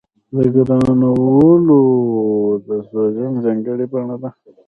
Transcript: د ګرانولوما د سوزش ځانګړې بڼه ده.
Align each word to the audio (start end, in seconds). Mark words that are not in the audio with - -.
د 0.35 0.37
ګرانولوما 0.53 1.79
د 2.65 2.67
سوزش 2.89 3.31
ځانګړې 3.45 3.85
بڼه 3.91 4.15
ده. 4.21 4.29